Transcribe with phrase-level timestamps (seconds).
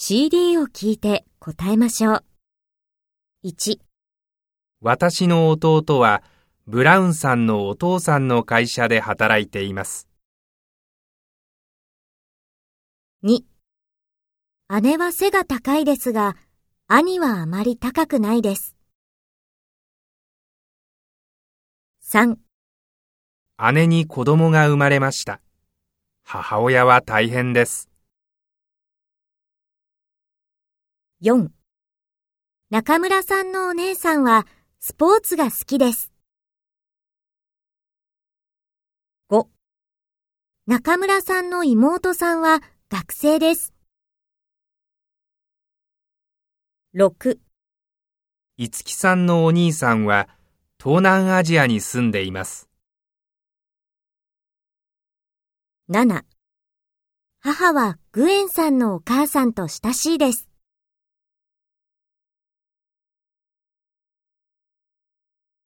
[0.00, 2.24] CD を聞いて答えましょう。
[3.44, 3.80] 1、
[4.80, 6.22] 私の弟は
[6.68, 10.08] ブラウンさんのお父さんの会社で働いています。
[13.24, 13.40] 2
[14.82, 16.36] 姉は背が高いですが、
[16.86, 18.76] 兄はあまり高くないです。
[22.04, 22.36] 3
[23.72, 25.40] 姉に子供が生まれました。
[26.22, 27.88] 母親は大変です。
[31.20, 31.48] 4
[32.70, 34.46] 中村さんのお姉さんは
[34.78, 36.12] スポーツが好きです。
[39.28, 39.48] 5
[40.68, 43.74] 中村さんの妹さんは学生です。
[46.94, 47.38] 6
[48.56, 50.28] いつきさんのお兄さんは
[50.80, 52.68] 東南アジアに住んでいます。
[55.90, 56.22] 7
[57.40, 60.47] 母はグエンさんのお母さんと親しいです。